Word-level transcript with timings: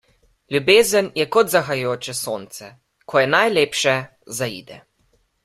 Ljubezen 0.53 1.09
je 1.19 1.25
kot 1.35 1.51
zahajajoče 1.55 2.15
sonce; 2.21 2.71
ko 3.13 3.23
je 3.25 3.29
najlepše, 3.35 3.95
zaide. 4.41 4.81